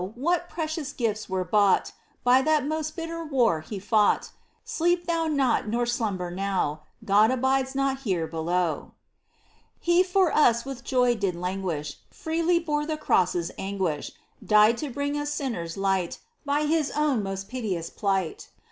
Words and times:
what 0.15 0.49
precious 0.49 0.91
gifts 0.93 1.29
were 1.29 1.43
bought 1.45 1.91
By 2.23 2.41
that 2.41 2.65
most 2.65 2.95
bitter 2.95 3.23
war 3.23 3.61
He 3.61 3.77
fought! 3.77 4.31
Sleep 4.65 5.05
thou 5.05 5.27
not 5.27 5.67
nor 5.67 5.85
slumber 5.85 6.31
now— 6.31 6.81
God 7.05 7.29
abides 7.29 7.75
not 7.75 7.99
here 7.99 8.25
below! 8.25 8.93
He 9.79 10.01
for 10.01 10.35
us 10.35 10.65
with 10.65 10.83
joy 10.83 11.13
did 11.13 11.35
languish. 11.35 11.99
Freely 12.09 12.57
bore 12.57 12.87
the 12.87 12.97
cross's 12.97 13.51
anguish. 13.59 14.11
Died 14.43 14.77
to 14.79 14.89
bring 14.89 15.15
us 15.19 15.29
sinners 15.31 15.77
light 15.77 16.17
By 16.45 16.65
His 16.65 16.89
own 16.95 17.21
most 17.21 17.47
piteous 17.47 17.91
plight 17.91 18.49